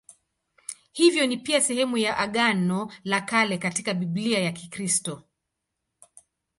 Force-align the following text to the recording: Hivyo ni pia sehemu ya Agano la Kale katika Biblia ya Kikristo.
Hivyo 0.91 1.27
ni 1.27 1.37
pia 1.37 1.61
sehemu 1.61 1.97
ya 1.97 2.17
Agano 2.17 2.91
la 3.03 3.21
Kale 3.21 3.57
katika 3.57 3.93
Biblia 3.93 4.39
ya 4.39 4.51
Kikristo. 4.51 5.23